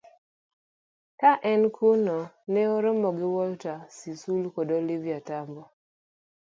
[1.19, 2.17] Ka en kuno,
[2.51, 5.63] ne oromo gi Walter Sisulu kod Oliver Tambo